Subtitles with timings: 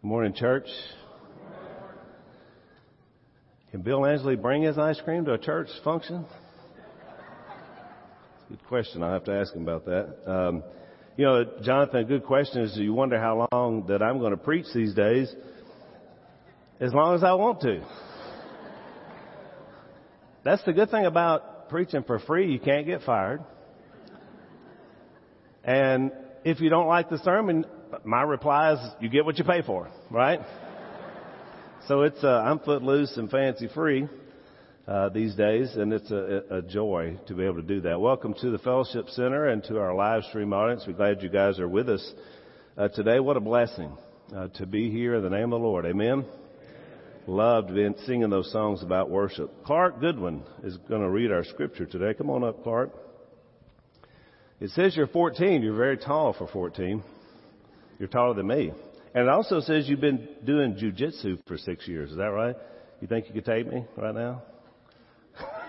[0.00, 0.68] Good morning, church.
[3.72, 6.24] Can Bill Ansley bring his ice cream to a church function?
[8.48, 9.02] Good question.
[9.02, 10.30] I'll have to ask him about that.
[10.30, 10.62] Um,
[11.16, 14.36] you know, Jonathan, a good question is you wonder how long that I'm going to
[14.36, 15.34] preach these days.
[16.78, 17.84] As long as I want to.
[20.44, 22.52] That's the good thing about preaching for free.
[22.52, 23.42] You can't get fired.
[25.64, 26.12] And
[26.50, 27.66] if you don't like the sermon,
[28.04, 30.40] my reply is you get what you pay for, right?
[31.86, 34.08] so it's, uh, I'm footloose and fancy free
[34.86, 38.00] uh, these days, and it's a, a, joy to be able to do that.
[38.00, 40.84] Welcome to the Fellowship Center and to our live stream audience.
[40.86, 42.12] We're glad you guys are with us
[42.78, 43.20] uh, today.
[43.20, 43.92] What a blessing
[44.34, 45.84] uh, to be here in the name of the Lord.
[45.84, 46.24] Amen.
[47.26, 49.52] Loved being singing those songs about worship.
[49.66, 52.14] Clark Goodwin is going to read our scripture today.
[52.14, 53.07] Come on up, Clark.
[54.60, 55.62] It says you're 14.
[55.62, 57.02] You're very tall for 14.
[57.98, 58.72] You're taller than me.
[59.14, 62.10] And it also says you've been doing jujitsu for six years.
[62.10, 62.56] Is that right?
[63.00, 64.42] You think you could take me right now?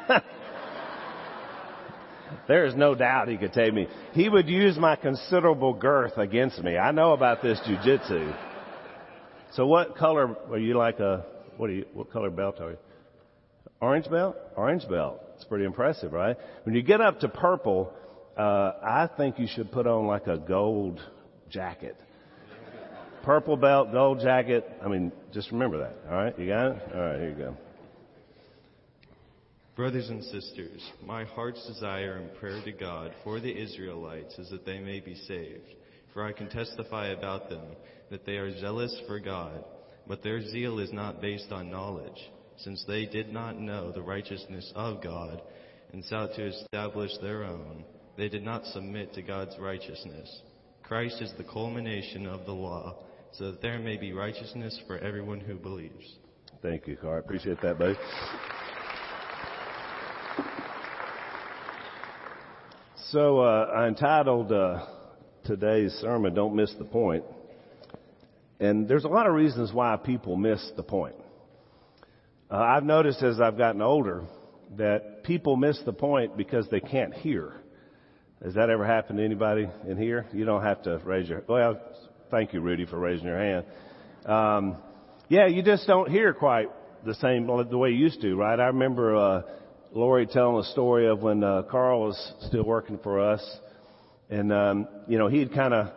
[2.48, 3.88] there is no doubt he could take me.
[4.14, 6.78] He would use my considerable girth against me.
[6.78, 8.36] I know about this jujitsu.
[9.54, 11.26] So what color are you like a,
[11.58, 12.78] what are you, what color belt are you?
[13.82, 14.36] Orange belt?
[14.56, 15.22] Orange belt.
[15.36, 16.36] It's pretty impressive, right?
[16.64, 17.94] When you get up to purple,
[18.40, 21.02] uh, I think you should put on like a gold
[21.50, 21.98] jacket.
[23.23, 24.66] Purple belt, gold jacket.
[24.82, 25.98] I mean, just remember that.
[26.09, 26.82] All right, you got it.
[26.95, 27.58] All right, here you go.
[29.76, 34.66] Brothers and sisters, my heart's desire and prayer to God for the Israelites is that
[34.66, 35.76] they may be saved.
[36.14, 37.66] For I can testify about them
[38.10, 39.66] that they are zealous for God,
[40.08, 44.72] but their zeal is not based on knowledge, since they did not know the righteousness
[44.76, 45.42] of God
[45.92, 47.84] and sought to establish their own.
[48.20, 50.42] They did not submit to God's righteousness.
[50.84, 52.98] Christ is the culmination of the law,
[53.31, 56.17] so that there may be righteousness for everyone who believes.
[56.61, 57.20] Thank you, Carl.
[57.20, 57.95] Appreciate that, buddy.
[63.08, 64.86] So uh, I entitled uh,
[65.45, 67.23] today's sermon "Don't Miss the Point,"
[68.60, 71.15] and there's a lot of reasons why people miss the point.
[72.52, 74.26] Uh, I've noticed as I've gotten older
[74.76, 77.54] that people miss the point because they can't hear.
[78.44, 80.26] Has that ever happened to anybody in here?
[80.32, 81.44] You don't have to raise your.
[81.45, 81.77] Well,
[82.32, 83.66] thank you, Rudy, for raising your hand.
[84.26, 84.77] Um,
[85.27, 86.70] yeah, you just don't hear quite
[87.05, 88.58] the same the way you used to, right?
[88.58, 89.42] I remember uh,
[89.92, 93.45] Lori telling a story of when uh, Carl was still working for us,
[94.30, 95.88] and um, you know he had kind of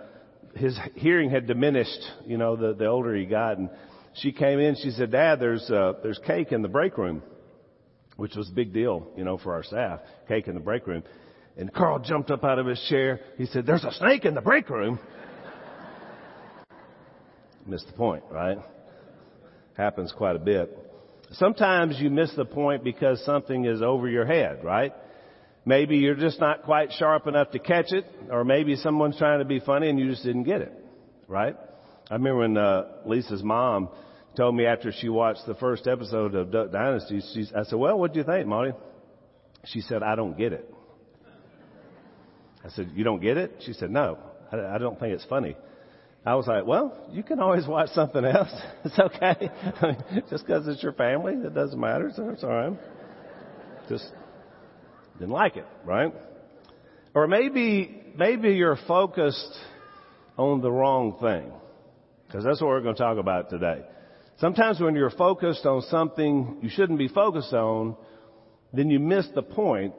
[0.56, 3.70] his hearing had diminished, you know, the the older he got, and
[4.14, 4.74] she came in.
[4.82, 7.22] She said, "Dad, there's uh, there's cake in the break room,"
[8.16, 10.00] which was a big deal, you know, for our staff.
[10.26, 11.04] Cake in the break room,
[11.56, 13.20] and Carl jumped up out of his chair.
[13.36, 14.98] He said, "There's a snake in the break room."
[17.66, 18.58] Missed the point, right?
[19.76, 20.76] Happens quite a bit.
[21.32, 24.92] Sometimes you miss the point because something is over your head, right?
[25.64, 29.44] Maybe you're just not quite sharp enough to catch it, or maybe someone's trying to
[29.44, 30.72] be funny and you just didn't get it,
[31.28, 31.56] right?
[32.10, 33.88] I remember when uh, Lisa's mom
[34.36, 37.98] told me after she watched the first episode of Duck Dynasty, she, I said, "Well,
[37.98, 38.72] what do you think, Molly?"
[39.66, 40.68] She said, "I don't get it."
[42.64, 44.18] I said, "You don't get it?" She said, "No,
[44.50, 45.56] I, I don't think it's funny."
[46.24, 48.52] I was like, well, you can always watch something else.
[48.84, 49.50] It's okay.
[50.30, 52.12] Just because it's your family, it doesn't matter.
[52.14, 52.72] So it's all right.
[53.88, 54.04] Just
[55.18, 56.12] didn't like it, right?
[57.14, 59.56] Or maybe, maybe you're focused
[60.36, 61.52] on the wrong thing.
[62.26, 63.82] Because that's what we're going to talk about today.
[64.38, 67.96] Sometimes when you're focused on something you shouldn't be focused on,
[68.72, 69.94] then you miss the point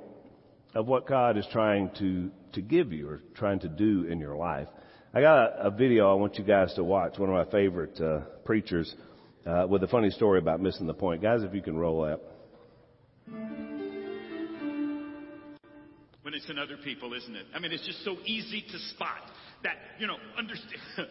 [0.75, 4.35] of what God is trying to, to give you or trying to do in your
[4.35, 4.67] life.
[5.13, 7.19] I got a, a video I want you guys to watch.
[7.19, 8.93] One of my favorite uh, preachers
[9.45, 11.21] uh, with a funny story about missing the point.
[11.21, 12.21] Guys, if you can roll up.
[16.23, 17.45] When it's in other people, isn't it?
[17.53, 19.21] I mean, it's just so easy to spot
[19.63, 20.81] that, you know, understand.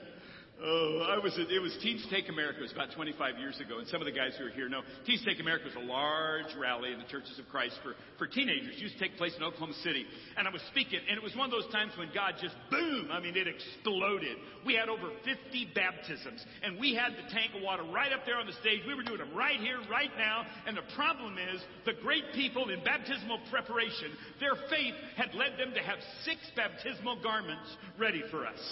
[0.62, 2.61] Oh, I was it was Teens Take America.
[2.61, 4.87] It was about 25 years ago, and some of the guys who are here know
[5.05, 8.79] Teens Take America was a large rally in the churches of Christ for, for teenagers.
[8.79, 10.06] It used to take place in Oklahoma City.
[10.38, 13.11] And I was speaking, and it was one of those times when God just boom,
[13.11, 14.38] I mean, it exploded.
[14.62, 18.38] We had over 50 baptisms, and we had the tank of water right up there
[18.38, 18.87] on the stage.
[18.87, 20.47] We were doing them right here, right now.
[20.70, 21.58] And the problem is,
[21.91, 27.19] the great people in baptismal preparation, their faith had led them to have six baptismal
[27.19, 27.67] garments
[27.99, 28.62] ready for us.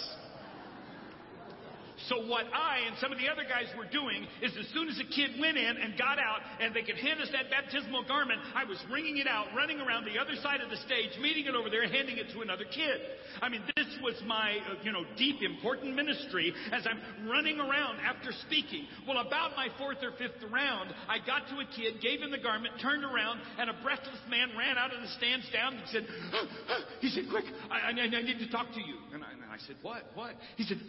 [2.09, 4.97] So what I and some of the other guys were doing is as soon as
[4.97, 8.41] a kid went in and got out and they could hand us that baptismal garment,
[8.55, 11.55] I was wringing it out, running around the other side of the stage, meeting it
[11.55, 13.01] over there, handing it to another kid.
[13.41, 17.99] I mean, this was my, uh, you know, deep, important ministry as I'm running around
[18.01, 18.85] after speaking.
[19.07, 22.41] Well, about my fourth or fifth round, I got to a kid, gave him the
[22.41, 26.05] garment, turned around, and a breathless man ran out of the stands down and said,
[27.01, 28.97] he said, quick, I, I, I need to talk to you.
[29.13, 30.31] And I, I said, what, what?
[30.55, 30.79] He said,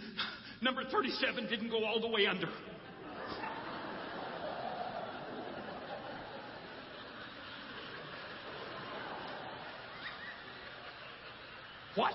[0.62, 2.46] Number 37 didn't go all the way under.
[11.96, 12.14] What?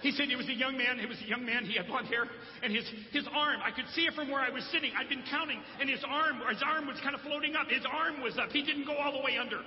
[0.00, 0.98] He said he was a young man.
[0.98, 1.64] He was a young man.
[1.64, 2.24] He had blonde hair,
[2.62, 3.60] and his his arm.
[3.62, 4.92] I could see it from where I was sitting.
[4.96, 7.66] I'd been counting, and his arm, his arm was kind of floating up.
[7.68, 8.50] His arm was up.
[8.50, 9.60] He didn't go all the way under.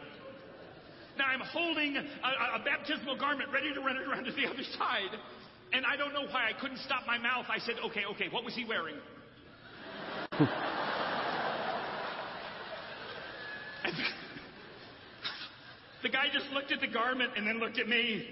[1.22, 4.64] Now I'm holding a, a baptismal garment, ready to run it around to the other
[4.76, 5.14] side.
[5.72, 7.46] And I don't know why I couldn't stop my mouth.
[7.48, 8.96] I said, okay, okay, what was he wearing?
[16.02, 18.26] the guy just looked at the garment and then looked at me.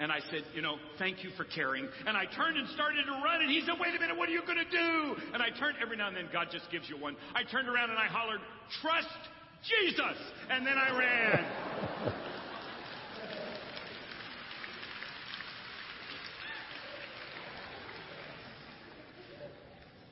[0.00, 1.86] And I said, you know, thank you for caring.
[2.06, 4.32] And I turned and started to run, and he said, wait a minute, what are
[4.32, 5.16] you going to do?
[5.34, 7.14] And I turned, every now and then, God just gives you one.
[7.34, 8.40] I turned around and I hollered,
[8.80, 9.28] trust
[9.62, 10.18] Jesus!
[10.50, 11.46] And then I ran.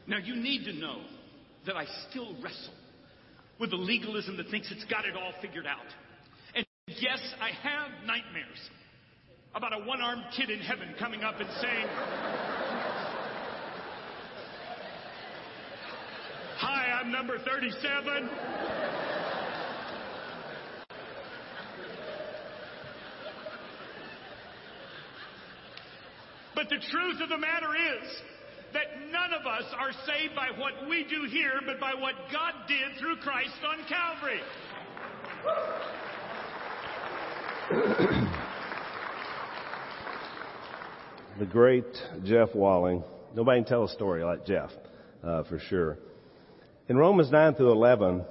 [0.06, 1.02] Now, you need to know
[1.67, 2.75] that I still wrestle
[3.61, 5.87] with the legalism that thinks it's got it all figured out.
[6.55, 8.58] And yes, I have nightmares
[9.55, 11.87] about a one armed kid in heaven coming up and saying,
[16.56, 19.00] Hi, I'm number 37.
[26.71, 28.23] The truth of the matter is,
[28.73, 32.55] that none of us are saved by what we do here, but by what God
[32.69, 34.41] did through Christ on Calvary.
[41.41, 41.87] the great
[42.25, 43.03] Jeff Walling.
[43.35, 44.71] Nobody can tell a story like Jeff,
[45.25, 45.99] uh, for sure.
[46.89, 48.25] In Romans 9 through 11,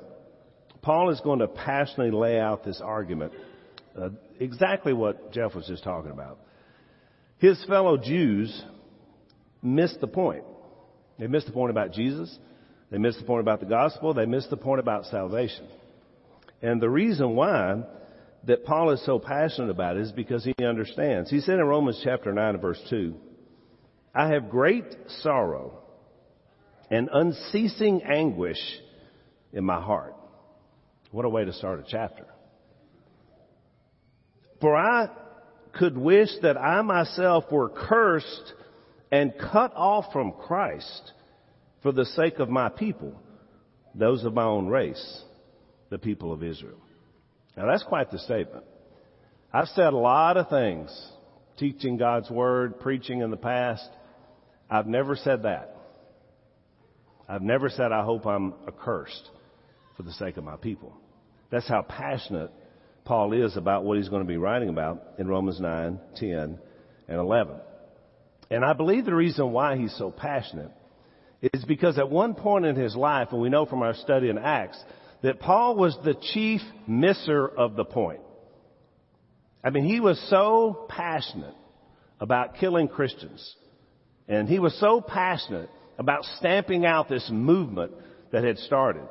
[0.82, 3.34] Paul is going to passionately lay out this argument,
[4.00, 4.10] uh,
[4.40, 6.40] exactly what Jeff was just talking about.
[7.40, 8.64] His fellow Jews
[9.62, 10.44] missed the point.
[11.18, 12.38] They missed the point about Jesus.
[12.92, 14.14] They missed the point about the gospel.
[14.14, 15.68] They missed the point about salvation.
[16.62, 17.84] And the reason why
[18.46, 21.30] that Paul is so passionate about it is because he understands.
[21.30, 23.16] He said in Romans chapter 9 and verse 2,
[24.14, 24.86] I have great
[25.22, 25.80] sorrow
[26.90, 28.60] and unceasing anguish
[29.54, 30.16] in my heart.
[31.12, 32.26] What a way to start a chapter.
[34.62, 35.10] For I
[35.74, 38.54] could wish that I myself were cursed
[39.12, 41.12] and cut off from Christ
[41.82, 43.14] for the sake of my people,
[43.96, 45.24] those of my own race,
[45.90, 46.80] the people of Israel.
[47.56, 48.66] Now that's quite the statement.
[49.52, 50.90] I've said a lot of things,
[51.58, 53.90] teaching God's Word, preaching in the past.
[54.70, 55.76] I've never said that.
[57.28, 59.30] I've never said I hope I'm accursed
[59.98, 60.94] for the sake of my people.
[61.52, 62.52] That's how passionate
[63.10, 66.60] Paul is about what he's going to be writing about in Romans 9, 10,
[67.08, 67.56] and 11.
[68.52, 70.70] And I believe the reason why he's so passionate
[71.42, 74.38] is because at one point in his life, and we know from our study in
[74.38, 74.80] Acts,
[75.24, 78.20] that Paul was the chief misser of the point.
[79.64, 81.56] I mean, he was so passionate
[82.20, 83.56] about killing Christians.
[84.28, 87.92] And he was so passionate about stamping out this movement
[88.32, 89.08] that had started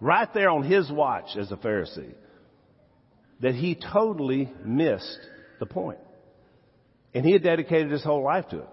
[0.00, 2.14] right there on his watch as a Pharisee
[3.42, 5.18] that he totally missed
[5.60, 5.98] the point.
[7.12, 8.68] And he had dedicated his whole life to it.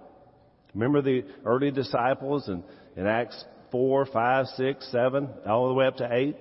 [0.74, 2.64] Remember the early disciples in,
[2.96, 6.38] in Acts 4, 5, 6, 7, all the way up to 8?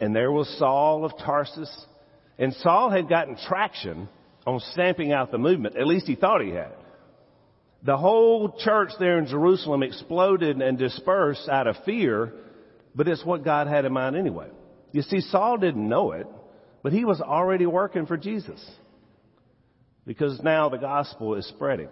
[0.00, 1.86] And there was Saul of Tarsus.
[2.38, 4.08] And Saul had gotten traction
[4.46, 5.76] on stamping out the movement.
[5.76, 6.74] At least he thought he had.
[7.82, 12.32] The whole church there in Jerusalem exploded and dispersed out of fear,
[12.94, 14.48] but it's what God had in mind anyway.
[14.92, 16.26] You see, Saul didn't know it,
[16.82, 18.64] but he was already working for Jesus.
[20.06, 21.88] Because now the gospel is spreading.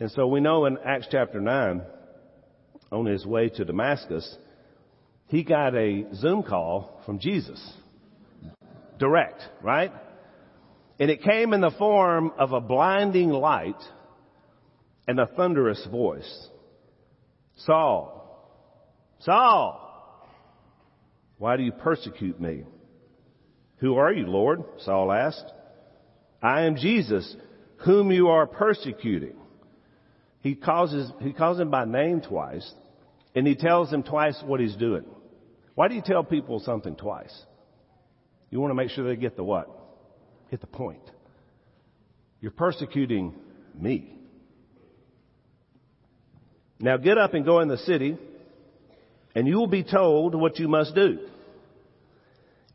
[0.00, 1.82] And so we know in Acts chapter 9,
[2.92, 4.36] on his way to Damascus,
[5.28, 7.72] he got a Zoom call from Jesus.
[8.98, 9.92] Direct, right?
[11.00, 13.80] And it came in the form of a blinding light
[15.08, 16.48] and a thunderous voice.
[17.58, 18.20] Saul,
[19.20, 19.80] Saul,
[21.38, 22.64] why do you persecute me?
[23.78, 24.64] Who are you, Lord?
[24.80, 25.44] Saul asked.
[26.42, 27.36] I am Jesus,
[27.78, 29.36] whom you are persecuting.
[30.40, 32.70] He calls, his, he calls him by name twice,
[33.34, 35.04] and he tells him twice what he's doing.
[35.74, 37.34] Why do you tell people something twice?
[38.50, 39.68] You want to make sure they get the what?
[40.50, 41.10] Get the point.
[42.40, 43.34] You're persecuting
[43.74, 44.14] me.
[46.78, 48.18] Now get up and go in the city,
[49.34, 51.20] and you will be told what you must do.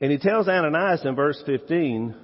[0.02, 2.16] And he tells Ananias in verse 15,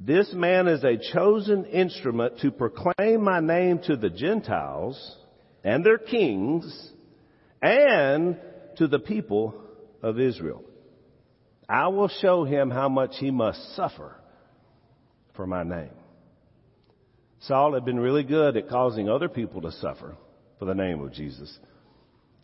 [0.00, 5.16] this man is a chosen instrument to proclaim my name to the Gentiles
[5.64, 6.90] and their kings
[7.62, 8.38] and
[8.76, 9.54] to the people
[10.02, 10.62] of Israel.
[11.68, 14.16] I will show him how much he must suffer
[15.34, 15.90] for my name.
[17.40, 20.16] Saul had been really good at causing other people to suffer
[20.58, 21.58] for the name of Jesus.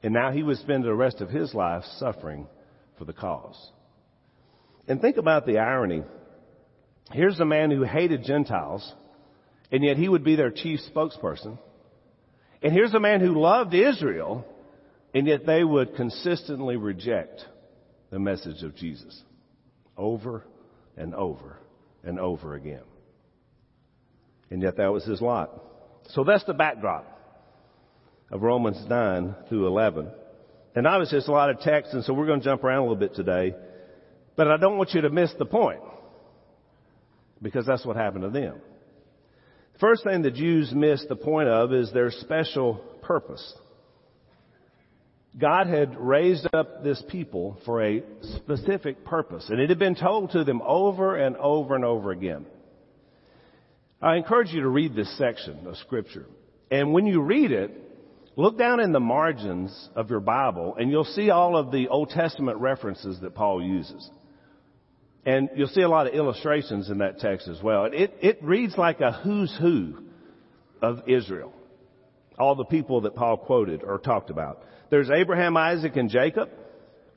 [0.02, 2.46] And now he would spend the rest of his life suffering
[2.98, 3.70] for the cause.
[4.88, 6.02] And think about the irony.
[7.12, 8.92] Here's a man who hated Gentiles,
[9.70, 11.58] and yet he would be their chief spokesperson.
[12.62, 14.44] And here's a man who loved Israel,
[15.14, 17.44] and yet they would consistently reject
[18.10, 19.20] the message of Jesus
[19.96, 20.44] over
[20.96, 21.58] and over
[22.04, 22.82] and over again.
[24.50, 25.50] And yet that was his lot.
[26.10, 27.06] So that's the backdrop
[28.30, 30.10] of Romans 9 through 11.
[30.74, 32.82] And obviously it's a lot of text, and so we're going to jump around a
[32.82, 33.54] little bit today.
[34.36, 35.80] But I don't want you to miss the point.
[37.42, 38.60] Because that's what happened to them.
[39.74, 43.54] The first thing the Jews missed the point of is their special purpose.
[45.38, 48.02] God had raised up this people for a
[48.36, 52.46] specific purpose, and it had been told to them over and over and over again.
[54.00, 56.26] I encourage you to read this section of Scripture.
[56.70, 57.70] And when you read it,
[58.36, 62.10] look down in the margins of your Bible, and you'll see all of the Old
[62.10, 64.10] Testament references that Paul uses.
[65.24, 67.84] And you'll see a lot of illustrations in that text as well.
[67.84, 69.98] It, it reads like a who's who
[70.80, 71.52] of Israel.
[72.38, 74.64] All the people that Paul quoted or talked about.
[74.90, 76.48] There's Abraham, Isaac, and Jacob,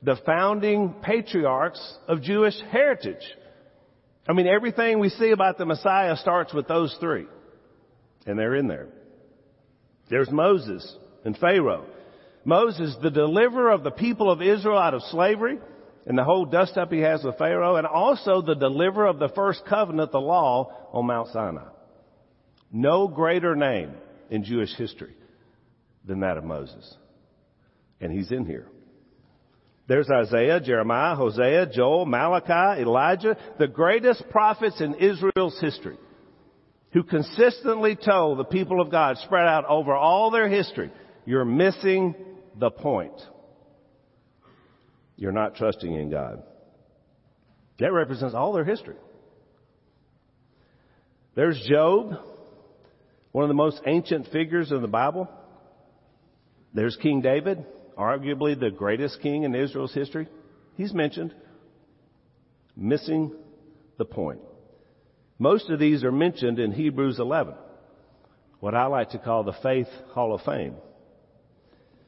[0.04, 3.24] the founding patriarchs of Jewish heritage.
[4.28, 7.26] I mean, everything we see about the Messiah starts with those three.
[8.28, 8.88] And they're in there.
[10.10, 10.96] There's Moses
[11.26, 11.86] and Pharaoh.
[12.46, 15.60] Moses, the deliverer of the people of Israel out of slavery
[16.06, 19.30] and the whole dust up he has with Pharaoh, and also the deliverer of the
[19.30, 21.66] first covenant, the law, on Mount Sinai.
[22.72, 23.92] No greater name
[24.30, 25.16] in Jewish history
[26.06, 26.96] than that of Moses.
[28.00, 28.68] And he's in here.
[29.88, 35.98] There's Isaiah, Jeremiah, Hosea, Joel, Malachi, Elijah, the greatest prophets in Israel's history,
[36.92, 40.92] who consistently told the people of God spread out over all their history,
[41.26, 42.16] you're missing
[42.58, 43.20] the point.
[45.18, 46.44] You're not trusting in God.
[47.80, 48.96] That represents all their history.
[51.36, 52.18] There's Job,
[53.32, 55.30] one of the most ancient figures in the Bible.
[56.74, 57.66] There's King David,
[57.98, 60.28] arguably the greatest king in Israel's history.
[60.76, 61.34] He's mentioned.
[62.78, 63.34] Missing
[63.98, 64.40] the point.
[65.40, 67.56] Most of these are mentioned in Hebrews 11,
[68.60, 70.76] what I like to call the Faith Hall of Fame.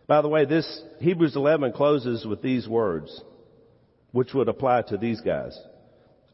[0.07, 3.21] By the way, this Hebrews 11 closes with these words,
[4.11, 5.57] which would apply to these guys.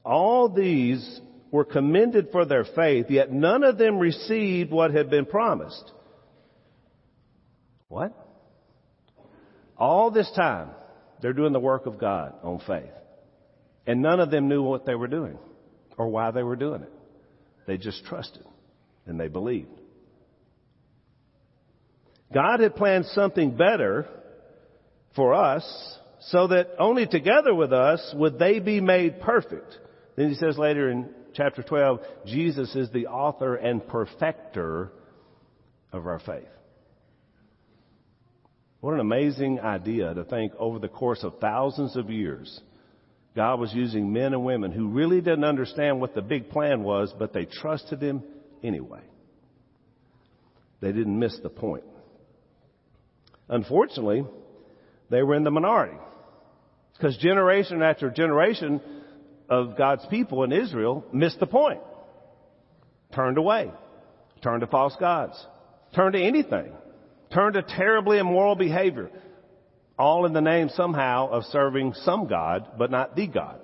[0.05, 1.19] All these
[1.51, 5.91] were commended for their faith, yet none of them received what had been promised.
[7.87, 8.13] What?
[9.77, 10.69] All this time,
[11.21, 12.91] they're doing the work of God on faith.
[13.85, 15.37] And none of them knew what they were doing
[15.97, 16.91] or why they were doing it.
[17.65, 18.45] They just trusted
[19.05, 19.79] and they believed.
[22.33, 24.07] God had planned something better
[25.15, 25.63] for us
[26.19, 29.77] so that only together with us would they be made perfect.
[30.15, 34.91] Then he says later in chapter 12, Jesus is the author and perfecter
[35.91, 36.47] of our faith.
[38.79, 42.59] What an amazing idea to think over the course of thousands of years,
[43.35, 47.13] God was using men and women who really didn't understand what the big plan was,
[47.17, 48.23] but they trusted Him
[48.61, 49.01] anyway.
[50.81, 51.85] They didn't miss the point.
[53.53, 54.25] Unfortunately,
[55.11, 55.95] they were in the minority.
[56.93, 58.81] Because generation after generation
[59.47, 61.79] of God's people in Israel missed the point.
[63.13, 63.69] Turned away.
[64.41, 65.35] Turned to false gods.
[65.93, 66.73] Turned to anything.
[67.31, 69.11] Turned to terribly immoral behavior.
[69.99, 73.59] All in the name somehow of serving some God, but not the God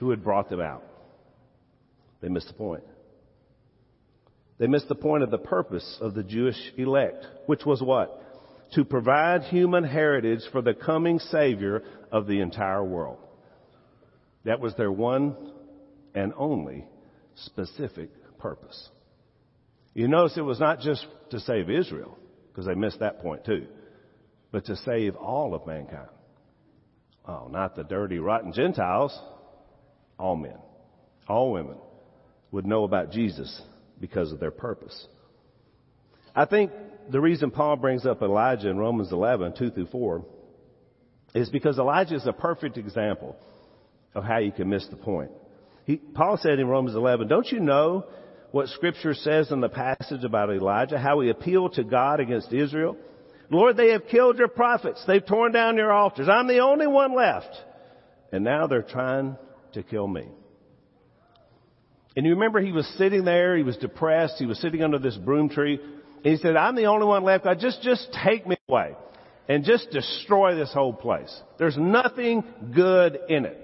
[0.00, 0.84] who had brought them out.
[2.20, 2.84] They missed the point.
[4.58, 8.22] They missed the point of the purpose of the Jewish elect, which was what?
[8.72, 13.18] To provide human heritage for the coming Savior of the entire world.
[14.44, 15.36] That was their one
[16.14, 16.84] and only
[17.34, 18.88] specific purpose.
[19.94, 22.18] You notice it was not just to save Israel,
[22.48, 23.66] because they missed that point too,
[24.52, 26.08] but to save all of mankind.
[27.26, 29.18] Oh, not the dirty, rotten Gentiles,
[30.18, 30.58] all men,
[31.28, 31.76] all women
[32.52, 33.60] would know about Jesus
[34.00, 35.06] because of their purpose.
[36.34, 36.70] I think
[37.10, 40.24] the reason Paul brings up Elijah in Romans 11, 2 through 4,
[41.34, 43.36] is because Elijah is a perfect example
[44.14, 45.30] of how you can miss the point.
[45.84, 48.06] He, Paul said in Romans 11, don't you know
[48.50, 52.96] what scripture says in the passage about Elijah, how he appealed to God against Israel?
[53.50, 55.02] Lord, they have killed your prophets.
[55.06, 56.28] They've torn down your altars.
[56.28, 57.54] I'm the only one left.
[58.32, 59.36] And now they're trying
[59.74, 60.26] to kill me.
[62.16, 65.16] And you remember he was sitting there, he was depressed, he was sitting under this
[65.16, 65.78] broom tree,
[66.22, 67.46] he said, I'm the only one left.
[67.60, 68.94] Just, just take me away
[69.48, 71.34] and just destroy this whole place.
[71.58, 72.44] There's nothing
[72.74, 73.62] good in it.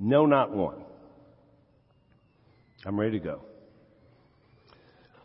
[0.00, 0.82] No, not one.
[2.84, 3.42] I'm ready to go.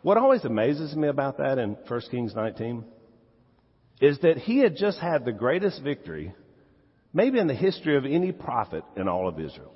[0.02, 2.84] What always amazes me about that in 1 Kings 19
[4.00, 6.34] is that he had just had the greatest victory,
[7.14, 9.72] maybe in the history of any prophet in all of Israel.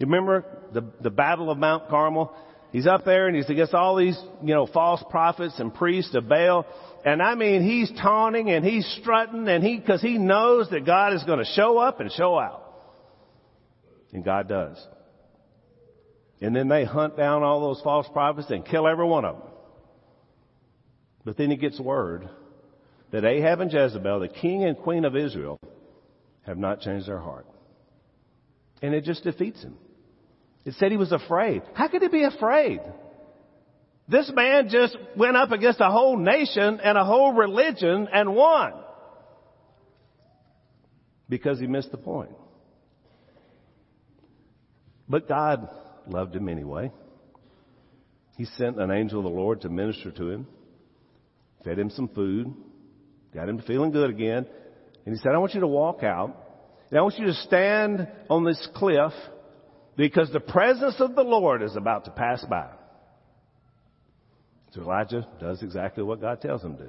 [0.00, 2.34] You remember the, the battle of Mount Carmel?
[2.74, 6.28] He's up there and he's against all these, you know, false prophets and priests of
[6.28, 6.66] Baal.
[7.04, 11.12] And I mean, he's taunting and he's strutting and he, cause he knows that God
[11.12, 12.64] is going to show up and show out.
[14.12, 14.84] And God does.
[16.40, 19.48] And then they hunt down all those false prophets and kill every one of them.
[21.24, 22.28] But then he gets word
[23.12, 25.60] that Ahab and Jezebel, the king and queen of Israel,
[26.42, 27.46] have not changed their heart.
[28.82, 29.76] And it just defeats him.
[30.64, 31.62] It said he was afraid.
[31.74, 32.80] How could he be afraid?
[34.08, 38.72] This man just went up against a whole nation and a whole religion and won.
[41.28, 42.30] Because he missed the point.
[45.08, 45.68] But God
[46.06, 46.90] loved him anyway.
[48.36, 50.46] He sent an angel of the Lord to minister to him,
[51.64, 52.52] fed him some food,
[53.32, 54.46] got him feeling good again,
[55.06, 56.36] and he said, I want you to walk out,
[56.90, 59.12] and I want you to stand on this cliff
[59.96, 62.68] because the presence of the Lord is about to pass by.
[64.72, 66.88] So Elijah does exactly what God tells him to.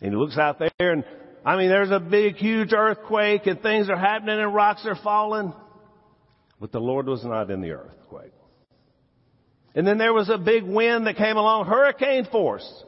[0.00, 1.04] And he looks out there and,
[1.44, 5.52] I mean, there's a big, huge earthquake and things are happening and rocks are falling.
[6.60, 8.32] But the Lord was not in the earthquake.
[9.74, 12.84] And then there was a big wind that came along, hurricane force.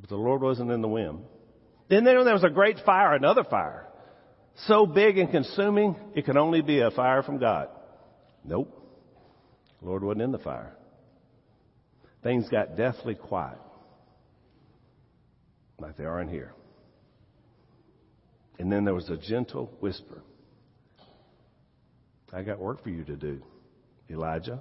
[0.00, 1.20] But the Lord wasn't in the wind.
[1.88, 3.85] Then there was a great fire, another fire
[4.64, 7.68] so big and consuming, it could only be a fire from God.
[8.44, 8.72] Nope.
[9.80, 10.74] The Lord wasn't in the fire.
[12.22, 13.58] Things got deathly quiet,
[15.78, 16.52] like they are in here.
[18.58, 20.22] And then there was a gentle whisper.
[22.32, 23.42] I got work for you to do,
[24.10, 24.60] Elijah.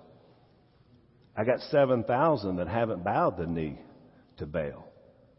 [1.35, 3.79] I got 7,000 that haven't bowed the knee
[4.37, 4.87] to Baal.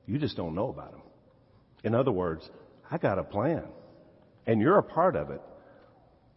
[0.06, 1.02] You just don't know about them.
[1.84, 2.48] In other words,
[2.90, 3.64] I got a plan
[4.46, 5.42] and you're a part of it.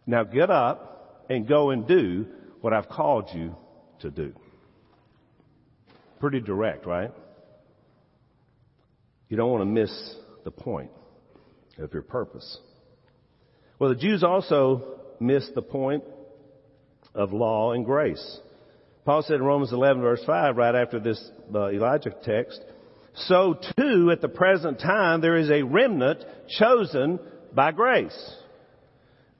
[0.06, 2.26] Now get up and go and do
[2.60, 3.54] what I've called you
[4.00, 4.34] to do.
[6.18, 7.12] Pretty direct, right?
[9.28, 10.90] You don't want to miss the point
[11.78, 12.58] of your purpose.
[13.78, 16.04] Well, the Jews also missed the point
[17.14, 18.40] of law and grace.
[19.04, 22.60] Paul said in Romans 11 verse 5, right after this uh, Elijah text,
[23.14, 26.24] so too at the present time there is a remnant
[26.58, 27.18] chosen
[27.54, 28.34] by grace.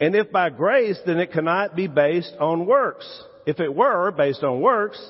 [0.01, 3.07] And if by grace, then it cannot be based on works.
[3.47, 5.01] If it were based on works,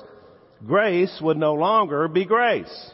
[0.65, 2.91] grace would no longer be grace.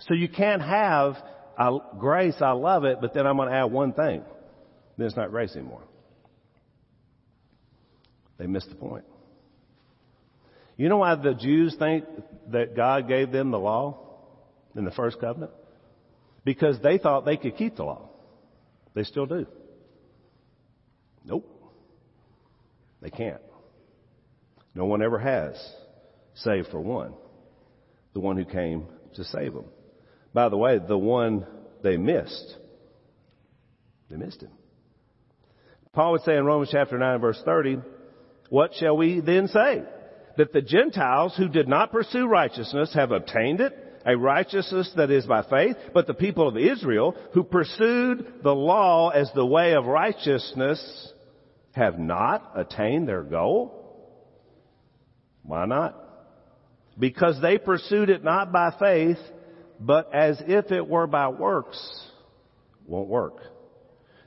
[0.00, 1.16] So you can't have
[1.58, 4.22] I, grace, I love it, but then I'm going to add one thing.
[4.96, 5.82] Then it's not grace anymore.
[8.38, 9.04] They missed the point.
[10.76, 12.04] You know why the Jews think
[12.52, 13.98] that God gave them the law
[14.76, 15.50] in the first covenant?
[16.44, 18.07] Because they thought they could keep the law.
[18.94, 19.46] They still do.
[21.24, 21.46] Nope.
[23.00, 23.40] They can't.
[24.74, 25.54] No one ever has,
[26.34, 27.14] save for one.
[28.14, 29.66] The one who came to save them.
[30.32, 31.46] By the way, the one
[31.82, 32.56] they missed.
[34.10, 34.50] They missed him.
[35.92, 37.78] Paul would say in Romans chapter 9 verse 30,
[38.50, 39.82] what shall we then say?
[40.36, 43.76] That the Gentiles who did not pursue righteousness have obtained it?
[44.08, 49.10] A righteousness that is by faith, but the people of Israel who pursued the law
[49.10, 51.12] as the way of righteousness
[51.72, 53.74] have not attained their goal.
[55.42, 55.94] Why not?
[56.98, 59.18] Because they pursued it not by faith,
[59.78, 61.78] but as if it were by works.
[62.86, 63.36] Won't work.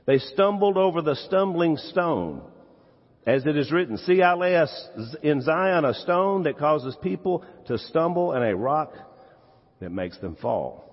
[0.06, 2.42] They stumbled over the stumbling stone.
[3.26, 4.64] As it is written, see, I lay
[5.22, 8.94] in Zion a stone that causes people to stumble and a rock
[9.82, 10.84] that makes them fall.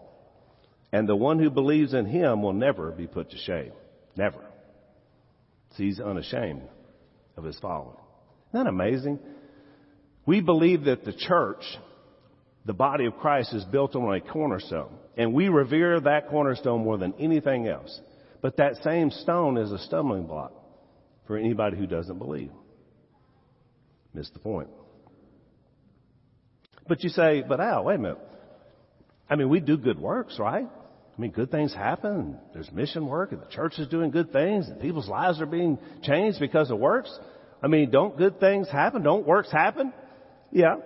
[0.92, 3.72] And the one who believes in him will never be put to shame.
[4.16, 4.44] Never.
[5.78, 6.64] See, he's unashamed
[7.38, 7.96] of his following.
[8.50, 9.20] Isn't that amazing?
[10.26, 11.64] We believe that the church,
[12.66, 14.96] the body of Christ, is built on a cornerstone.
[15.16, 18.00] And we revere that cornerstone more than anything else.
[18.42, 20.54] But that same stone is a stumbling block
[21.28, 22.52] for anybody who doesn't believe.
[24.16, 24.70] Missed the point.
[26.88, 28.18] But you say, but Al, wait a minute.
[29.30, 30.66] I mean, we do good works, right?
[30.66, 32.38] I mean, good things happen.
[32.54, 35.78] There's mission work and the church is doing good things and people's lives are being
[36.02, 37.18] changed because of works.
[37.62, 39.04] I mean, don't good things happen?
[39.04, 39.94] Don't works happen?
[40.52, 40.78] Yeah.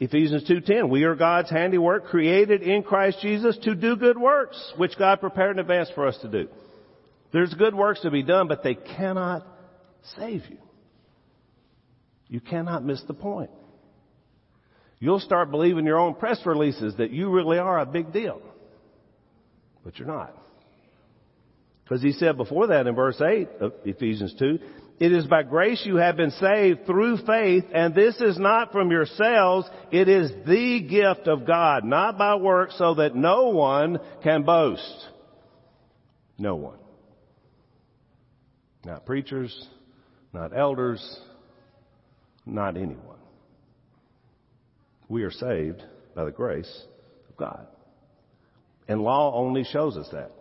[0.00, 4.96] Ephesians 2.10, we are God's handiwork created in Christ Jesus to do good works, which
[4.96, 6.48] God prepared in advance for us to do.
[7.32, 9.46] There's good works to be done, but they cannot
[10.16, 10.58] save you.
[12.28, 13.50] You cannot miss the point.
[15.00, 18.42] You'll start believing your own press releases that you really are a big deal.
[19.84, 20.34] But you're not.
[21.84, 24.58] Because he said before that in verse 8 of Ephesians 2,
[25.00, 28.90] it is by grace you have been saved through faith, and this is not from
[28.90, 34.42] yourselves, it is the gift of God, not by works, so that no one can
[34.42, 35.06] boast.
[36.36, 36.78] No one.
[38.84, 39.68] Not preachers,
[40.32, 41.20] not elders,
[42.44, 43.17] not anyone.
[45.08, 45.82] We are saved
[46.14, 46.82] by the grace
[47.28, 47.66] of God.
[48.86, 50.32] And law only shows us that.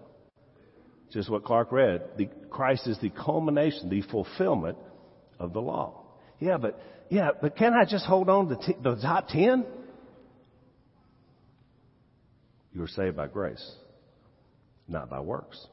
[1.12, 2.02] Just what Clark read.
[2.18, 4.78] The, Christ is the culmination, the fulfillment
[5.40, 6.04] of the law.
[6.40, 9.66] Yeah, but, yeah, but can I just hold on to t- the top ten?
[12.74, 13.72] You are saved by grace,
[14.88, 15.66] not by works.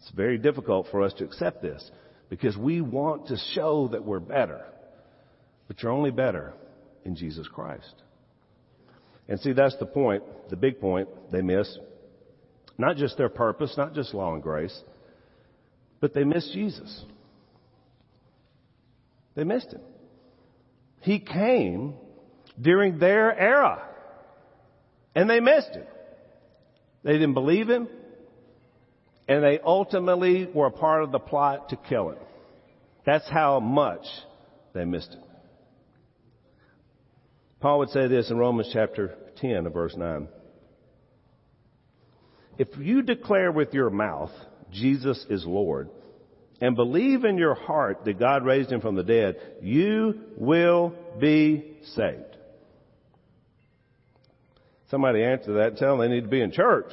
[0.00, 1.90] It's very difficult for us to accept this
[2.30, 4.64] because we want to show that we're better.
[5.68, 6.52] But you're only better
[7.04, 7.94] in Jesus Christ.
[9.28, 11.78] And see, that's the point, the big point they miss.
[12.76, 14.78] Not just their purpose, not just law and grace,
[16.00, 17.04] but they miss Jesus.
[19.34, 19.80] They missed him.
[21.00, 21.94] He came
[22.60, 23.88] during their era.
[25.14, 25.86] And they missed him.
[27.02, 27.88] They didn't believe him.
[29.28, 32.18] And they ultimately were a part of the plot to kill him.
[33.06, 34.04] That's how much
[34.72, 35.23] they missed him.
[37.64, 40.28] Paul would say this in Romans chapter 10 verse 9.
[42.58, 44.32] If you declare with your mouth
[44.70, 45.88] Jesus is Lord
[46.60, 51.78] and believe in your heart that God raised him from the dead, you will be
[51.94, 52.36] saved.
[54.90, 56.92] Somebody answer that and tell them they need to be in church.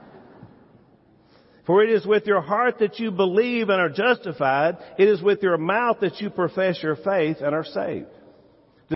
[1.66, 4.78] For it is with your heart that you believe and are justified.
[4.98, 8.08] It is with your mouth that you profess your faith and are saved.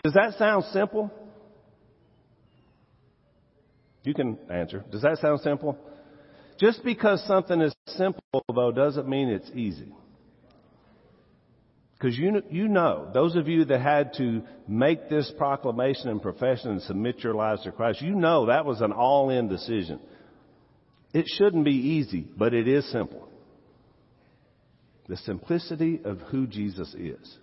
[0.03, 1.11] Does that sound simple?
[4.05, 4.85] You can answer.
[4.91, 5.77] Does that sound simple?
[6.59, 8.23] Just because something is simple,
[8.55, 9.93] though, doesn't mean it's easy.
[11.99, 16.73] Because you, you know, those of you that had to make this proclamation and profession
[16.73, 19.99] and submit your lives to Christ, you know that was an all-in decision.
[21.15, 23.29] It shouldn't be easy, but it is simple.
[25.09, 27.39] The simplicity of who Jesus is.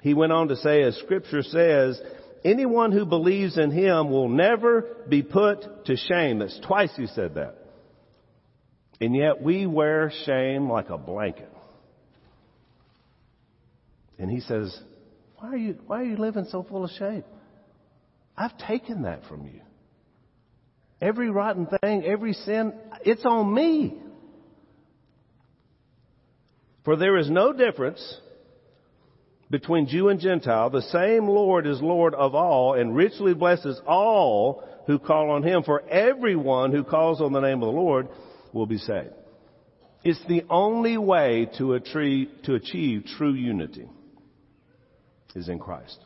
[0.00, 2.00] He went on to say, as scripture says,
[2.44, 6.38] anyone who believes in him will never be put to shame.
[6.38, 7.56] That's twice he said that.
[9.00, 11.52] And yet we wear shame like a blanket.
[14.18, 14.76] And he says,
[15.38, 17.24] why are you, why are you living so full of shame?
[18.36, 19.60] I've taken that from you.
[21.00, 22.72] Every rotten thing, every sin,
[23.04, 23.96] it's on me.
[26.84, 28.20] For there is no difference
[29.50, 30.70] between Jew and Gentile.
[30.70, 35.62] The same Lord is Lord of all and richly blesses all who call on Him.
[35.62, 38.08] For everyone who calls on the name of the Lord
[38.52, 39.12] will be saved.
[40.04, 43.88] It's the only way to achieve, to achieve true unity
[45.34, 45.98] is in Christ.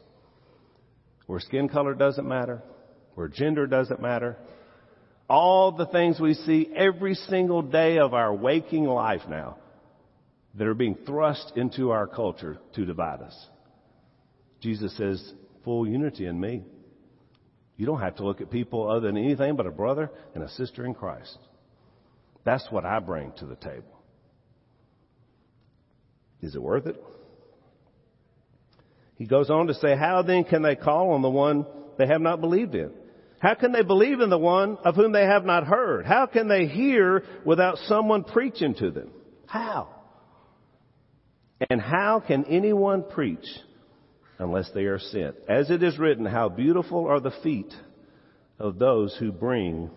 [1.27, 2.63] Where skin color doesn't matter,
[3.15, 4.37] where gender doesn't matter,
[5.29, 9.57] all the things we see every single day of our waking life now
[10.55, 13.47] that are being thrust into our culture to divide us.
[14.61, 15.33] Jesus says,
[15.65, 16.63] full unity in me.
[17.77, 20.49] You don't have to look at people other than anything but a brother and a
[20.51, 21.39] sister in Christ.
[22.45, 24.03] That's what I bring to the table.
[26.43, 27.03] Is it worth it?
[29.17, 31.65] He goes on to say, how then can they call on the one
[31.99, 32.91] they have not believed in?
[33.39, 36.07] How can they believe in the one of whom they have not heard?
[36.07, 39.11] How can they hear without someone preaching to them?
[39.47, 39.89] How?
[41.71, 43.47] And how can anyone preach
[44.39, 45.37] unless they are sent?
[45.49, 47.73] As it is written, how beautiful are the feet
[48.59, 49.91] of those who bring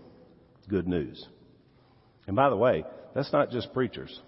[0.67, 1.25] good news.
[2.27, 4.19] And by the way, that's not just preachers.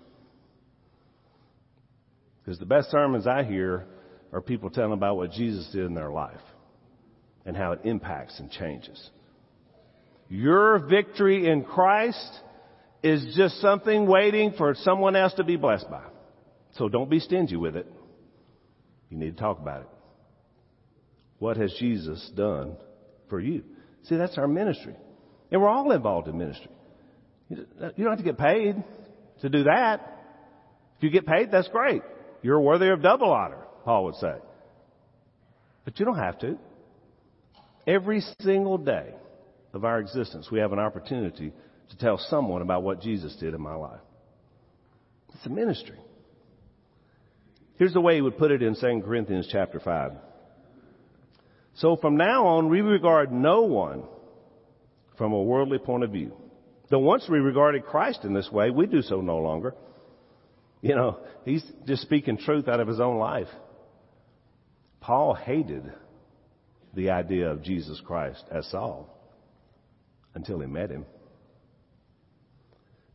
[2.43, 3.85] Because the best sermons I hear
[4.31, 6.39] are people telling about what Jesus did in their life
[7.45, 9.09] and how it impacts and changes.
[10.29, 12.39] Your victory in Christ
[13.03, 16.03] is just something waiting for someone else to be blessed by.
[16.77, 17.91] So don't be stingy with it.
[19.09, 19.87] You need to talk about it.
[21.39, 22.75] What has Jesus done
[23.29, 23.63] for you?
[24.03, 24.95] See, that's our ministry.
[25.51, 26.69] And we're all involved in ministry.
[27.49, 28.75] You don't have to get paid
[29.41, 30.01] to do that.
[30.97, 32.01] If you get paid, that's great.
[32.41, 34.33] You're worthy of double honor, Paul would say.
[35.85, 36.57] But you don't have to.
[37.85, 39.13] Every single day
[39.73, 41.53] of our existence, we have an opportunity
[41.89, 44.01] to tell someone about what Jesus did in my life.
[45.33, 45.97] It's a ministry.
[47.77, 50.11] Here's the way he would put it in 2 Corinthians chapter 5.
[51.75, 54.03] So from now on, we regard no one
[55.17, 56.33] from a worldly point of view.
[56.89, 59.75] Though once we regarded Christ in this way, we do so no longer.
[60.81, 63.47] You know, he's just speaking truth out of his own life.
[65.01, 65.91] Paul hated
[66.93, 69.15] the idea of Jesus Christ as Saul
[70.33, 71.05] until he met him.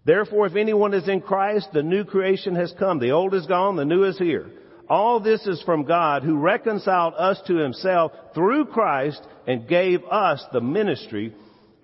[0.05, 2.99] Therefore, if anyone is in Christ, the new creation has come.
[2.99, 4.51] The old is gone, the new is here.
[4.88, 10.45] All this is from God who reconciled us to himself through Christ and gave us
[10.53, 11.35] the ministry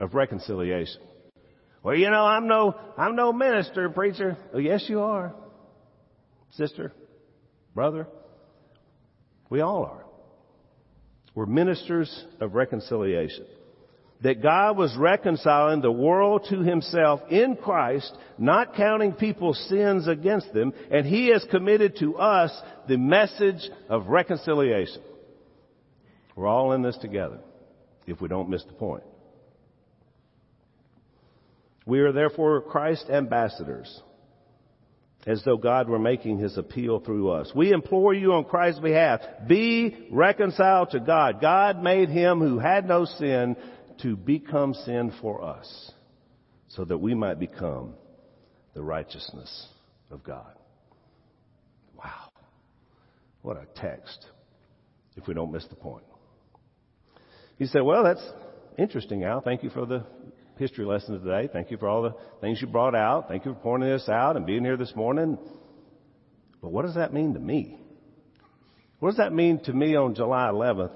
[0.01, 1.01] of reconciliation.
[1.83, 4.37] Well, you know, I'm no, I'm no minister, preacher.
[4.53, 5.33] Oh, yes, you are.
[6.53, 6.93] Sister,
[7.75, 8.09] brother,
[9.49, 10.05] we all are.
[11.35, 13.47] We're ministers of reconciliation
[14.23, 20.53] that God was reconciling the world to himself in Christ, not counting people's sins against
[20.53, 22.51] them, and he has committed to us
[22.89, 25.03] the message of reconciliation.
[26.35, 27.39] We're all in this together,
[28.07, 29.05] if we don't miss the point.
[31.87, 34.03] We are therefore Christ's ambassadors,
[35.27, 37.51] as though God were making his appeal through us.
[37.55, 41.41] We implore you on Christ's behalf, be reconciled to God.
[41.41, 43.57] God made him who had no sin
[44.03, 45.93] to become sin for us
[46.69, 47.95] so that we might become
[48.75, 49.69] the righteousness
[50.11, 50.55] of God.
[51.97, 52.31] Wow.
[53.43, 54.27] What a text
[55.17, 56.05] if we don't miss the point.
[57.59, 58.25] He said, well, that's
[58.79, 59.41] interesting, Al.
[59.41, 60.05] Thank you for the
[60.59, 61.49] history lesson today.
[61.53, 63.29] Thank you for all the things you brought out.
[63.29, 65.39] Thank you for pointing this out and being here this morning.
[66.61, 67.79] But what does that mean to me?
[69.01, 70.93] What does that mean to me on July 11th,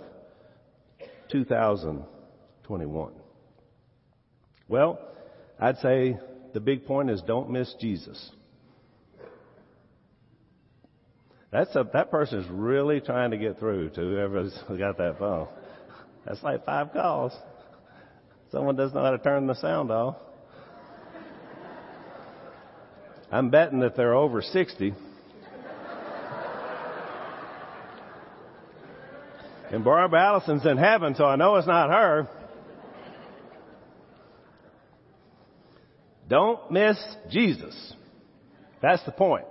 [1.30, 2.04] 2000?
[2.72, 3.12] 21.
[4.66, 4.98] Well,
[5.60, 6.18] I'd say
[6.54, 8.30] the big point is don't miss Jesus.
[11.50, 15.48] That's a, that person is really trying to get through to whoever's got that phone.
[16.24, 17.34] That's like five calls.
[18.50, 20.16] Someone doesn't know how to turn the sound off.
[23.30, 24.94] I'm betting that they're over 60.
[29.72, 32.28] And Barbara Allison's in heaven, so I know it's not her.
[36.32, 36.96] Don't miss
[37.28, 37.92] Jesus.
[38.80, 39.44] That's the point.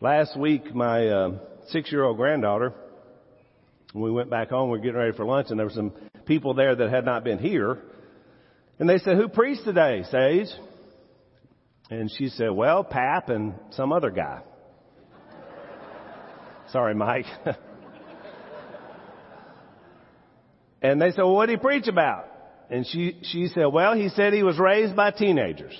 [0.00, 1.30] Last week, my uh,
[1.68, 2.72] six-year-old granddaughter,
[3.92, 5.92] when we went back home, we were getting ready for lunch, and there were some
[6.24, 7.76] people there that had not been here.
[8.78, 10.48] And they said, who preached today, Sage?
[11.90, 14.40] And she said, well, Pap and some other guy.
[16.72, 17.26] Sorry, Mike.
[20.80, 22.31] and they said, well, what did he preach about?
[22.72, 25.74] And she, she said, well, he said he was raised by teenagers.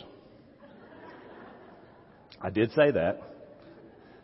[2.39, 3.23] I did say that.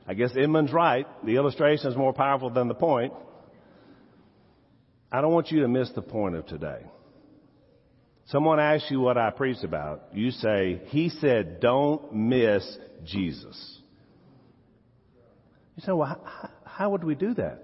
[0.06, 1.06] I guess Edmund's right.
[1.24, 3.14] The illustration is more powerful than the point.
[5.10, 6.82] I don't want you to miss the point of today.
[8.26, 10.02] Someone asks you what I preached about.
[10.12, 12.76] You say, he said, don't miss
[13.06, 13.78] Jesus.
[15.74, 17.62] You say, well, how, how would we do that?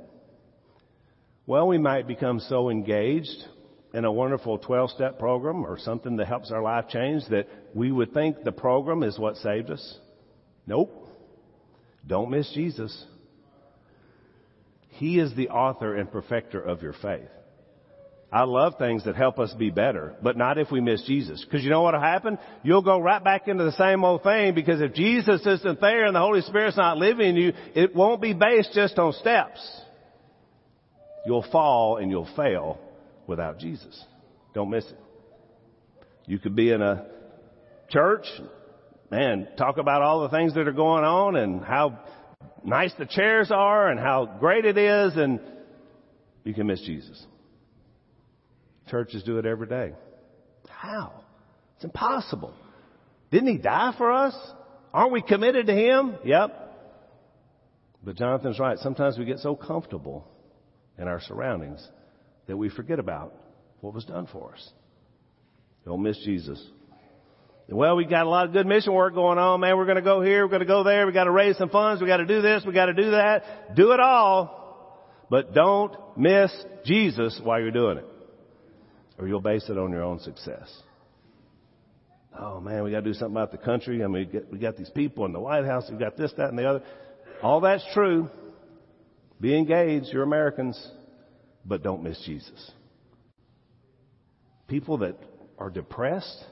[1.47, 3.45] Well, we might become so engaged
[3.95, 7.93] in a wonderful 12 step program or something that helps our life change that we
[7.93, 9.99] would think the program is what saved us?
[10.67, 11.09] Nope.
[12.05, 13.05] Don't miss Jesus.
[14.89, 17.29] He is the author and perfecter of your faith.
[18.33, 21.45] I love things that help us be better, but not if we miss Jesus.
[21.45, 22.37] Because you know what'll happen?
[22.65, 26.17] You'll go right back into the same old thing because if Jesus isn't there and
[26.17, 29.61] the Holy Spirit's not living in you, it won't be based just on steps.
[31.25, 32.81] You'll fall and you'll fail
[33.27, 34.05] without Jesus.
[34.55, 34.99] Don't miss it.
[36.27, 37.07] You could be in a
[37.89, 38.27] church
[39.11, 41.99] and talk about all the things that are going on and how
[42.65, 45.41] nice the chairs are and how great it is and
[46.45, 47.25] you can miss Jesus.
[48.91, 49.93] Churches do it every day.
[50.69, 51.13] How?
[51.77, 52.55] It's impossible.
[53.31, 54.35] Didn't he die for us?
[54.93, 56.17] Aren't we committed to him?
[56.25, 56.61] Yep.
[58.05, 58.79] But Jonathan's right.
[58.79, 60.27] Sometimes we get so comfortable
[60.99, 61.87] in our surroundings
[62.47, 63.35] that we forget about
[63.81, 64.71] what was done for us.
[65.85, 66.63] Don't miss Jesus.
[67.69, 69.77] Well, we got a lot of good mission work going on, man.
[69.77, 70.45] We're going to go here.
[70.45, 71.07] We're going to go there.
[71.07, 72.03] We got to raise some funds.
[72.03, 72.63] We got to do this.
[72.67, 73.75] We got to do that.
[73.75, 75.01] Do it all.
[75.31, 76.53] But don't miss
[76.85, 78.05] Jesus while you're doing it.
[79.19, 80.71] Or you'll base it on your own success.
[82.39, 84.03] Oh man, we got to do something about the country.
[84.03, 85.85] I mean, we, get, we got these people in the White House.
[85.91, 86.83] We got this, that, and the other.
[87.43, 88.29] All that's true.
[89.41, 90.07] Be engaged.
[90.13, 90.91] You're Americans.
[91.65, 92.71] But don't miss Jesus.
[94.69, 95.17] People that
[95.59, 96.45] are depressed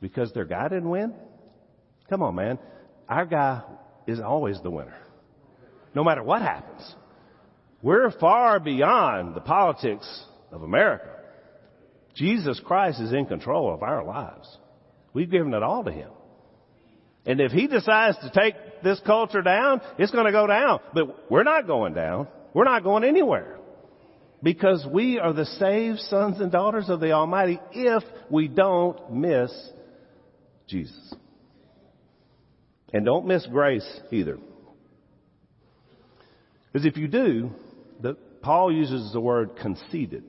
[0.00, 1.14] because their guy didn't win?
[2.08, 2.58] Come on, man.
[3.08, 3.62] Our guy
[4.06, 4.96] is always the winner.
[5.94, 6.94] No matter what happens.
[7.82, 11.08] We're far beyond the politics of America.
[12.14, 14.58] Jesus Christ is in control of our lives.
[15.12, 16.10] We've given it all to Him.
[17.26, 20.80] And if He decides to take this culture down, it's going to go down.
[20.94, 22.28] But we're not going down.
[22.54, 23.58] We're not going anywhere.
[24.42, 29.52] Because we are the saved sons and daughters of the Almighty if we don't miss
[30.66, 31.14] Jesus.
[32.92, 34.38] And don't miss grace either.
[36.72, 37.50] Because if you do,
[38.00, 40.24] the, Paul uses the word conceited.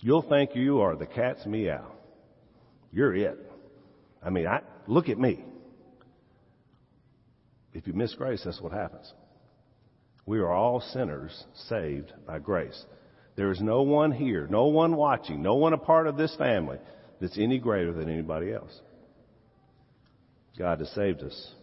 [0.00, 1.92] You'll think you are the cat's meow.
[2.92, 3.38] You're it.
[4.22, 5.44] I mean, I, look at me.
[7.72, 9.12] If you miss grace, that's what happens.
[10.26, 12.84] We are all sinners saved by grace.
[13.36, 16.78] There is no one here, no one watching, no one a part of this family
[17.20, 18.78] that's any greater than anybody else.
[20.58, 21.54] God has saved us.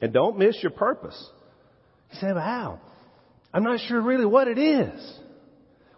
[0.00, 1.30] And don't miss your purpose.
[2.12, 2.80] You say, well, how?
[3.52, 5.18] I'm not sure really what it is.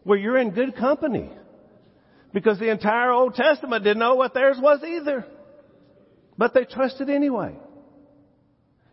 [0.04, 1.30] Well, you're in good company.
[2.32, 5.26] Because the entire Old Testament didn't know what theirs was either.
[6.36, 7.56] But they trusted anyway.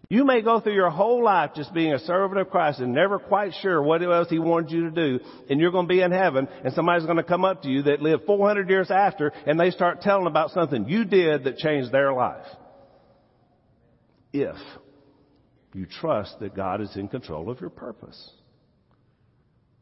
[0.10, 3.18] You may go through your whole life just being a servant of Christ and never
[3.18, 6.12] quite sure what else He wanted you to do, and you're going to be in
[6.12, 9.60] heaven, and somebody's going to come up to you that lived 400 years after, and
[9.60, 12.46] they start telling about something you did that changed their life.
[14.32, 14.58] If
[15.74, 18.32] you trust that God is in control of your purpose.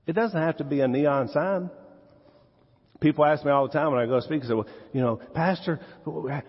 [0.08, 1.70] It doesn't have to be a neon sign.
[3.04, 5.82] People ask me all the time when I go speak, say, well, you know, Pastor,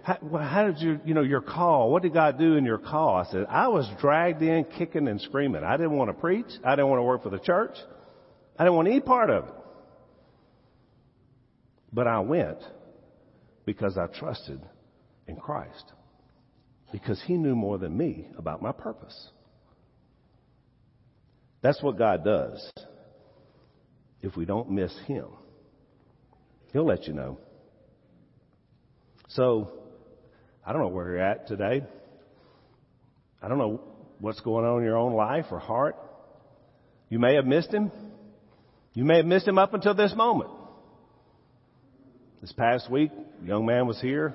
[0.05, 3.17] how, how, did you, you know, your call, what did God do in your call?
[3.17, 5.65] I said, I was dragged in kicking and screaming.
[5.65, 6.47] I didn't want to preach.
[6.65, 7.75] I didn't want to work for the church.
[8.57, 9.55] I didn't want any part of it.
[11.93, 12.59] But I went
[13.67, 14.61] because I trusted
[15.27, 15.93] in Christ.
[16.93, 19.29] Because He knew more than me about my purpose.
[21.63, 22.73] That's what God does
[24.23, 25.27] if we don't miss Him.
[26.75, 27.39] He'll let you know.
[29.29, 29.71] So,
[30.67, 31.85] I don't know where you're at today.
[33.41, 33.81] I don't know
[34.19, 35.97] what's going on in your own life or heart.
[37.09, 37.93] You may have missed him.
[38.93, 40.51] You may have missed him up until this moment.
[42.41, 44.35] This past week, a young man was here.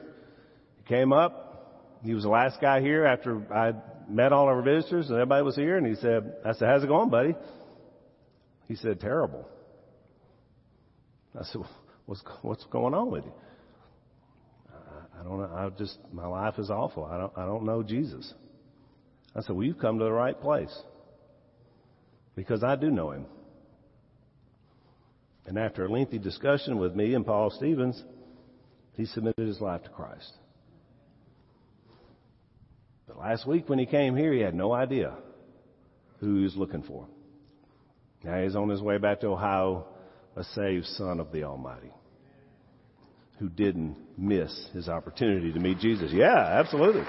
[0.77, 1.99] He came up.
[2.03, 3.73] He was the last guy here after I
[4.09, 6.87] met all our visitors and everybody was here and he said, I said, how's it
[6.87, 7.35] going, buddy?
[8.69, 9.45] He said, terrible.
[11.37, 11.63] I said,
[12.09, 13.31] What's, what's going on with you?
[14.67, 15.51] I, I don't know.
[15.55, 17.05] I just, my life is awful.
[17.05, 18.33] I don't, I don't know Jesus.
[19.35, 20.75] I said, well, you've come to the right place.
[22.35, 23.27] Because I do know him.
[25.45, 28.03] And after a lengthy discussion with me and Paul Stevens,
[28.95, 30.33] he submitted his life to Christ.
[33.07, 35.13] But last week when he came here, he had no idea
[36.21, 37.05] who he was looking for.
[38.23, 39.85] Now he's on his way back to Ohio,
[40.35, 41.91] a saved son of the Almighty
[43.39, 46.11] who didn't miss his opportunity to meet Jesus.
[46.13, 47.03] Yeah, absolutely.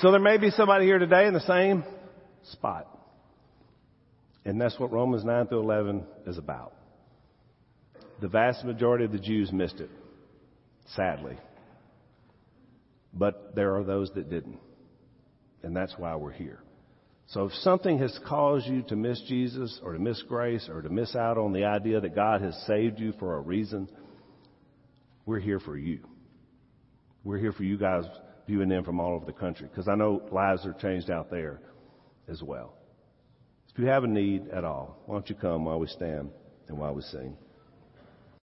[0.00, 1.84] So there may be somebody here today in the same
[2.50, 2.88] spot.
[4.44, 6.74] And that's what Romans 9 through 11 is about.
[8.20, 9.90] The vast majority of the Jews missed it,
[10.94, 11.36] sadly.
[13.14, 14.58] But there are those that didn't.
[15.62, 16.60] And that's why we're here.
[17.32, 20.90] So if something has caused you to miss Jesus or to miss grace or to
[20.90, 23.88] miss out on the idea that God has saved you for a reason,
[25.24, 26.00] we're here for you.
[27.24, 28.04] We're here for you guys
[28.46, 31.60] viewing in from all over the country because I know lives are changed out there
[32.28, 32.74] as well.
[33.72, 36.28] If you have a need at all, why don't you come while we stand
[36.68, 37.38] and while we sing?